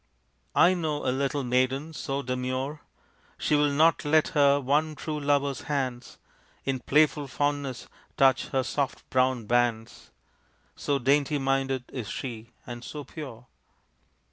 [0.55, 2.81] (I know a little maiden so demure
[3.37, 6.17] She will not let her one true lover's hands
[6.65, 10.09] In playful fondness touch her soft brown bands,
[10.75, 13.45] So dainty minded is she, and so pure.)